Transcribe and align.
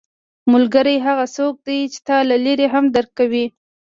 ملګری 0.53 0.95
هغه 1.07 1.25
څوک 1.35 1.55
دی 1.67 1.79
چې 1.93 1.99
تا 2.07 2.17
له 2.29 2.35
لرې 2.45 2.67
هم 2.73 2.85
درک 2.95 3.11
کوي 3.19 3.45